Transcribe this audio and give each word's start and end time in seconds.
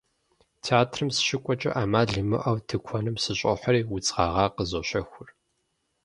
Театрым 0.65 1.09
сыщыкӏуэкӏэ 1.15 1.71
ӏэмал 1.75 2.11
имыӏэу 2.21 2.57
тыкуэным 2.67 3.15
сыщӏохьэри, 3.23 3.81
удз 3.93 4.09
гъэгъа 4.15 4.45
къызощэхур. 4.55 5.29